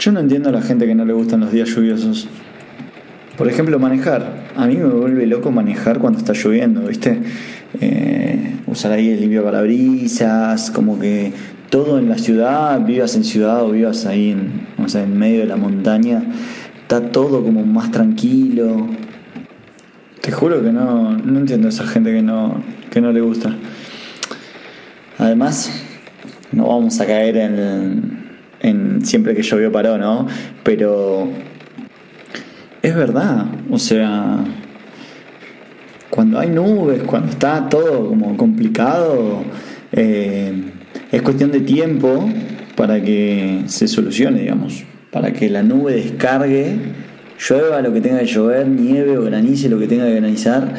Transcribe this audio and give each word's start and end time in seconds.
Yo 0.00 0.12
no 0.12 0.20
entiendo 0.20 0.48
a 0.48 0.52
la 0.52 0.62
gente 0.62 0.86
que 0.86 0.94
no 0.94 1.04
le 1.04 1.12
gustan 1.12 1.40
los 1.40 1.52
días 1.52 1.68
lluviosos. 1.68 2.26
Por 3.36 3.48
ejemplo, 3.48 3.78
manejar. 3.78 4.46
A 4.56 4.66
mí 4.66 4.78
me 4.78 4.86
vuelve 4.86 5.26
loco 5.26 5.50
manejar 5.50 5.98
cuando 5.98 6.18
está 6.18 6.32
lloviendo, 6.32 6.80
¿viste? 6.86 7.20
Eh, 7.82 8.56
usar 8.66 8.92
ahí 8.92 9.10
el 9.10 9.20
limpio 9.20 9.44
parabrisas, 9.44 10.70
como 10.70 10.98
que 10.98 11.34
todo 11.68 11.98
en 11.98 12.08
la 12.08 12.16
ciudad, 12.16 12.80
vivas 12.80 13.14
en 13.14 13.24
ciudad 13.24 13.62
o 13.62 13.72
vivas 13.72 14.06
ahí 14.06 14.30
en, 14.30 14.66
o 14.82 14.88
sea, 14.88 15.02
en 15.02 15.18
medio 15.18 15.40
de 15.40 15.46
la 15.46 15.56
montaña, 15.56 16.24
está 16.80 17.12
todo 17.12 17.44
como 17.44 17.66
más 17.66 17.90
tranquilo. 17.90 18.86
Te 20.22 20.32
juro 20.32 20.62
que 20.62 20.72
no, 20.72 21.12
no 21.18 21.40
entiendo 21.40 21.66
a 21.66 21.70
esa 21.70 21.86
gente 21.86 22.10
que 22.10 22.22
no, 22.22 22.64
que 22.90 23.02
no 23.02 23.12
le 23.12 23.20
gusta. 23.20 23.54
Además, 25.18 25.70
no 26.52 26.68
vamos 26.68 26.98
a 27.00 27.06
caer 27.06 27.36
en, 27.36 28.19
en 28.60 29.04
siempre 29.04 29.34
que 29.34 29.42
llovió 29.42 29.72
paró, 29.72 29.98
¿no? 29.98 30.26
Pero 30.62 31.28
es 32.82 32.94
verdad, 32.94 33.46
o 33.70 33.78
sea, 33.78 34.44
cuando 36.08 36.38
hay 36.38 36.48
nubes, 36.48 37.02
cuando 37.04 37.30
está 37.30 37.68
todo 37.68 38.08
como 38.08 38.36
complicado, 38.36 39.42
eh, 39.92 40.52
es 41.12 41.22
cuestión 41.22 41.52
de 41.52 41.60
tiempo 41.60 42.28
para 42.76 43.02
que 43.02 43.62
se 43.66 43.88
solucione, 43.88 44.40
digamos, 44.40 44.84
para 45.10 45.32
que 45.32 45.48
la 45.50 45.62
nube 45.62 45.94
descargue, 45.94 46.76
llueva 47.38 47.82
lo 47.82 47.92
que 47.92 48.00
tenga 48.00 48.20
que 48.20 48.26
llover, 48.26 48.66
nieve 48.66 49.18
o 49.18 49.22
granice 49.22 49.68
lo 49.68 49.78
que 49.78 49.86
tenga 49.86 50.06
que 50.06 50.16
granizar, 50.16 50.74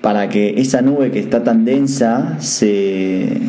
para 0.00 0.28
que 0.28 0.60
esa 0.60 0.82
nube 0.82 1.10
que 1.10 1.18
está 1.18 1.42
tan 1.42 1.64
densa 1.64 2.40
se 2.40 3.40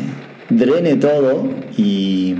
drene 0.50 0.96
todo 0.96 1.48
y, 1.76 2.34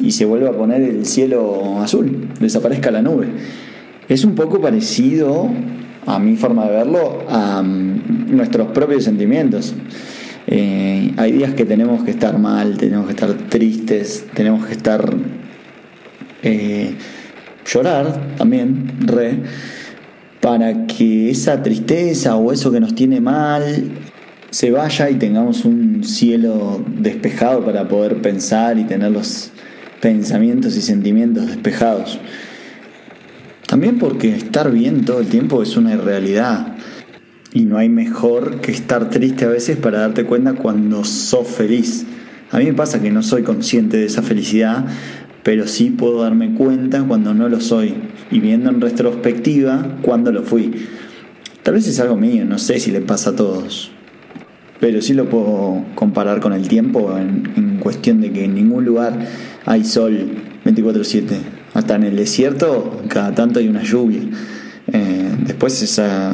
y 0.00 0.12
se 0.12 0.24
vuelva 0.24 0.50
a 0.50 0.52
poner 0.52 0.82
el 0.82 1.06
cielo 1.06 1.80
azul, 1.80 2.28
desaparezca 2.40 2.90
la 2.90 3.02
nube. 3.02 3.28
Es 4.08 4.24
un 4.24 4.34
poco 4.34 4.60
parecido, 4.60 5.50
a 6.06 6.18
mi 6.18 6.36
forma 6.36 6.66
de 6.66 6.72
verlo, 6.72 7.24
a 7.28 7.62
mm, 7.62 8.34
nuestros 8.34 8.68
propios 8.68 9.04
sentimientos. 9.04 9.74
Eh, 10.46 11.12
hay 11.16 11.32
días 11.32 11.54
que 11.54 11.64
tenemos 11.64 12.02
que 12.02 12.10
estar 12.10 12.38
mal, 12.38 12.76
tenemos 12.76 13.06
que 13.06 13.12
estar 13.12 13.32
tristes, 13.48 14.26
tenemos 14.34 14.66
que 14.66 14.72
estar... 14.72 15.14
Eh, 16.42 16.94
llorar 17.64 18.36
también, 18.36 18.90
re, 19.00 19.38
para 20.40 20.86
que 20.86 21.30
esa 21.30 21.62
tristeza 21.62 22.36
o 22.36 22.52
eso 22.52 22.72
que 22.72 22.80
nos 22.80 22.94
tiene 22.94 23.20
mal 23.20 23.90
se 24.50 24.70
vaya 24.70 25.08
y 25.08 25.14
tengamos 25.14 25.64
un 25.64 26.04
cielo 26.04 26.84
despejado 26.98 27.64
para 27.64 27.88
poder 27.88 28.20
pensar 28.20 28.78
y 28.78 28.84
tener 28.84 29.12
los 29.12 29.51
pensamientos 30.02 30.76
y 30.76 30.82
sentimientos 30.82 31.46
despejados. 31.46 32.18
También 33.68 34.00
porque 34.00 34.34
estar 34.34 34.70
bien 34.72 35.04
todo 35.04 35.20
el 35.20 35.28
tiempo 35.28 35.62
es 35.62 35.76
una 35.76 35.94
irrealidad. 35.94 36.74
Y 37.54 37.66
no 37.66 37.78
hay 37.78 37.88
mejor 37.88 38.60
que 38.60 38.72
estar 38.72 39.10
triste 39.10 39.44
a 39.44 39.48
veces 39.48 39.76
para 39.76 40.00
darte 40.00 40.24
cuenta 40.24 40.54
cuando 40.54 41.04
sos 41.04 41.46
feliz. 41.46 42.04
A 42.50 42.58
mí 42.58 42.64
me 42.64 42.74
pasa 42.74 43.00
que 43.00 43.12
no 43.12 43.22
soy 43.22 43.44
consciente 43.44 43.96
de 43.96 44.06
esa 44.06 44.22
felicidad, 44.22 44.86
pero 45.44 45.68
sí 45.68 45.90
puedo 45.90 46.22
darme 46.22 46.52
cuenta 46.54 47.04
cuando 47.04 47.32
no 47.32 47.48
lo 47.48 47.60
soy. 47.60 47.94
Y 48.32 48.40
viendo 48.40 48.70
en 48.70 48.80
retrospectiva 48.80 49.98
cuando 50.02 50.32
lo 50.32 50.42
fui. 50.42 50.72
Tal 51.62 51.74
vez 51.74 51.86
es 51.86 52.00
algo 52.00 52.16
mío, 52.16 52.44
no 52.44 52.58
sé 52.58 52.80
si 52.80 52.90
le 52.90 53.02
pasa 53.02 53.30
a 53.30 53.36
todos. 53.36 53.91
Pero 54.82 55.00
sí 55.00 55.14
lo 55.14 55.30
puedo 55.30 55.84
comparar 55.94 56.40
con 56.40 56.52
el 56.52 56.66
tiempo 56.66 57.16
en, 57.16 57.78
cuestión 57.78 58.20
de 58.20 58.32
que 58.32 58.46
en 58.46 58.56
ningún 58.56 58.84
lugar 58.84 59.16
hay 59.64 59.84
sol 59.84 60.32
24/7. 60.64 61.36
Hasta 61.72 61.94
en 61.94 62.02
el 62.02 62.16
desierto 62.16 63.00
cada 63.06 63.32
tanto 63.32 63.60
hay 63.60 63.68
una 63.68 63.84
lluvia. 63.84 64.22
Eh, 64.88 65.36
después 65.46 65.80
esa, 65.82 66.32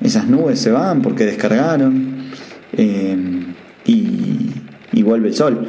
esas 0.00 0.26
nubes 0.26 0.58
se 0.58 0.72
van 0.72 1.00
porque 1.00 1.26
descargaron 1.26 2.24
eh, 2.76 3.16
y, 3.86 5.02
vuelve 5.04 5.28
el 5.28 5.34
sol. 5.34 5.68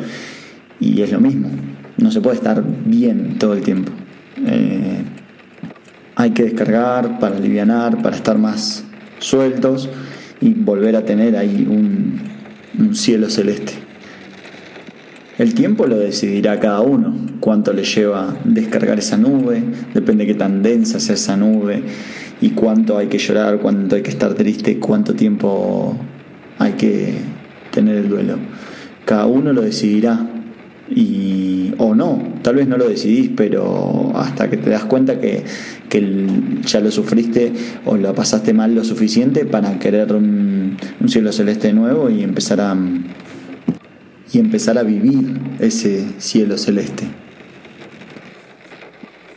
Y 0.80 1.00
es 1.04 1.12
lo 1.12 1.20
mismo, 1.20 1.52
no 1.98 2.10
se 2.10 2.20
puede 2.20 2.38
estar 2.38 2.64
bien 2.84 3.38
todo 3.38 3.54
el 3.54 3.62
tiempo. 3.62 3.92
Eh, 4.44 5.04
hay 6.16 6.32
que 6.32 6.46
descargar 6.46 7.20
para 7.20 7.38
aliviar, 7.38 8.02
para 8.02 8.16
estar 8.16 8.40
más 8.40 8.84
sueltos 9.20 9.88
y 10.42 10.54
volver 10.54 10.96
a 10.96 11.06
tener 11.06 11.36
ahí 11.36 11.68
un, 11.70 12.20
un 12.80 12.96
cielo 12.96 13.30
celeste. 13.30 13.74
El 15.38 15.54
tiempo 15.54 15.86
lo 15.86 16.00
decidirá 16.00 16.60
cada 16.60 16.82
uno, 16.82 17.16
cuánto 17.40 17.72
le 17.72 17.84
lleva 17.84 18.36
descargar 18.44 18.98
esa 18.98 19.18
nube, 19.18 19.62
depende 19.94 20.26
de 20.26 20.34
qué 20.34 20.38
tan 20.38 20.64
densa 20.64 21.00
sea 21.00 21.14
esa 21.14 21.38
nube 21.38 21.84
y 22.42 22.52
cuánto 22.52 22.98
hay 22.98 23.08
que 23.08 23.20
llorar, 23.20 23.60
cuánto 23.60 23.96
hay 23.96 24.02
que 24.02 24.10
estar 24.10 24.34
triste, 24.34 24.80
cuánto 24.80 25.14
tiempo 25.14 25.96
hay 26.58 26.74
que 26.74 27.14
tener 27.72 27.98
el 27.98 28.10
duelo. 28.10 28.38
Cada 29.06 29.28
uno 29.28 29.54
lo 29.54 29.62
decidirá 29.62 30.28
y 30.90 31.47
o 31.78 31.96
no, 31.96 32.22
tal 32.42 32.56
vez 32.56 32.68
no 32.68 32.78
lo 32.78 32.88
decidís, 32.90 33.32
pero 33.36 34.12
hasta 34.16 34.50
que 34.50 34.58
te 34.58 34.70
das 34.70 34.86
cuenta 34.86 35.20
que, 35.20 35.44
ya 36.66 36.80
lo 36.80 36.92
sufriste 36.92 37.54
o 37.86 37.98
lo 37.98 38.14
pasaste 38.14 38.54
mal 38.54 38.76
lo 38.76 38.84
suficiente 38.84 39.46
para 39.46 39.80
querer 39.80 40.14
un, 40.14 40.78
un 41.00 41.10
cielo 41.10 41.32
celeste 41.32 41.74
nuevo 41.74 42.10
y 42.10 42.24
empezar 42.24 42.62
a 42.62 42.76
y 44.34 44.40
empezar 44.40 44.78
a 44.78 44.84
vivir 44.84 45.40
ese 45.60 46.06
cielo 46.18 46.58
celeste. 46.58 47.06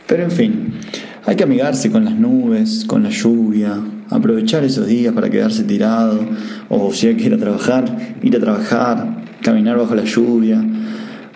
Pero 0.07 0.23
en 0.23 0.31
fin, 0.31 0.73
hay 1.25 1.35
que 1.35 1.43
amigarse 1.43 1.89
con 1.91 2.03
las 2.03 2.15
nubes, 2.15 2.83
con 2.85 3.03
la 3.03 3.09
lluvia, 3.09 3.79
aprovechar 4.09 4.63
esos 4.63 4.87
días 4.87 5.13
para 5.13 5.29
quedarse 5.29 5.63
tirado, 5.63 6.19
o 6.69 6.91
si 6.93 7.07
hay 7.07 7.15
que 7.15 7.27
ir 7.27 7.33
a 7.33 7.37
trabajar, 7.37 8.15
ir 8.21 8.35
a 8.35 8.39
trabajar, 8.39 9.23
caminar 9.41 9.77
bajo 9.77 9.95
la 9.95 10.03
lluvia, 10.03 10.61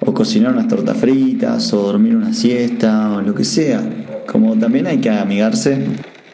o 0.05 0.13
cocinar 0.13 0.53
unas 0.53 0.67
tortas 0.67 0.97
fritas, 0.97 1.73
o 1.73 1.81
dormir 1.81 2.16
una 2.16 2.33
siesta, 2.33 3.13
o 3.13 3.21
lo 3.21 3.33
que 3.33 3.43
sea. 3.43 3.81
Como 4.27 4.55
también 4.55 4.88
hay 4.88 4.99
que 4.99 5.09
amigarse 5.09 5.85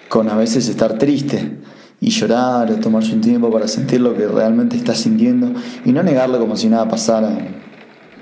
con 0.10 0.30
a 0.30 0.36
veces 0.36 0.68
estar 0.68 0.98
triste 0.98 1.58
y 2.00 2.10
llorar 2.10 2.72
o 2.72 2.76
tomarse 2.76 3.14
un 3.14 3.22
tiempo 3.22 3.52
para 3.52 3.68
sentir 3.68 4.02
lo 4.02 4.16
que 4.16 4.28
realmente 4.28 4.76
estás 4.76 4.98
sintiendo 4.98 5.54
y 5.86 5.92
no 5.92 6.04
negarlo 6.04 6.40
como 6.40 6.58
si 6.58 6.68
nada 6.68 6.88
pasara, 6.90 7.38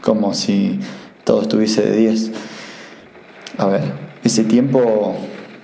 como 0.01 0.33
si 0.33 0.79
todo 1.23 1.41
estuviese 1.41 1.81
de 1.81 1.97
10. 1.97 2.31
A 3.57 3.65
ver, 3.67 3.81
ese 4.23 4.43
tiempo 4.43 5.15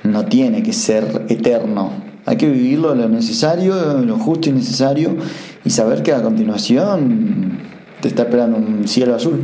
no 0.04 0.26
tiene 0.26 0.64
que 0.64 0.74
ser 0.74 1.26
eterno. 1.30 1.92
Hay 2.26 2.38
que 2.38 2.50
vivirlo 2.50 2.96
lo 2.96 3.08
necesario, 3.08 4.00
lo 4.00 4.18
justo 4.18 4.50
y 4.50 4.54
necesario 4.54 5.16
y 5.64 5.70
saber 5.70 6.02
que 6.02 6.14
a 6.14 6.24
continuación 6.24 7.60
te 8.02 8.08
está 8.08 8.24
esperando 8.24 8.58
un 8.58 8.88
cielo 8.88 9.16
azul. 9.16 9.40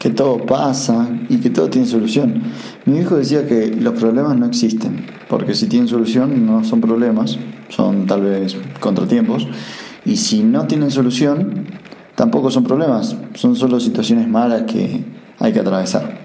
Que 0.00 0.10
todo 0.10 0.44
pasa 0.46 1.08
y 1.28 1.36
que 1.36 1.50
todo 1.50 1.70
tiene 1.70 1.86
solución. 1.86 2.42
Mi 2.86 2.98
hijo 2.98 3.16
decía 3.16 3.46
que 3.46 3.68
los 3.68 3.94
problemas 3.94 4.36
no 4.36 4.46
existen, 4.46 5.06
porque 5.28 5.54
si 5.54 5.68
tienen 5.68 5.88
solución 5.88 6.46
no 6.46 6.64
son 6.64 6.80
problemas, 6.80 7.38
son 7.68 8.06
tal 8.06 8.22
vez 8.22 8.56
contratiempos. 8.80 9.46
Y 10.04 10.16
si 10.16 10.42
no 10.42 10.66
tienen 10.66 10.90
solución, 10.90 11.66
tampoco 12.14 12.50
son 12.50 12.64
problemas, 12.64 13.14
son 13.34 13.54
solo 13.54 13.78
situaciones 13.78 14.26
malas 14.26 14.62
que 14.62 15.04
hay 15.38 15.52
que 15.52 15.60
atravesar. 15.60 16.18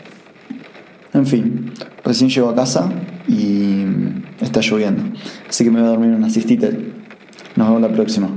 En 1.14 1.26
fin, 1.26 1.74
recién 2.04 2.30
llego 2.30 2.50
a 2.50 2.56
casa 2.56 2.90
y 3.28 3.84
está 4.40 4.62
lloviendo. 4.62 5.04
Así 5.50 5.66
que 5.66 5.72
me 5.72 5.80
voy 5.82 5.90
a 5.90 5.92
dormir 5.92 6.12
una 6.12 6.30
siestita. 6.30 6.70
Nos 7.56 7.68
vemos 7.68 7.82
la 7.82 7.90
próxima. 7.90 8.30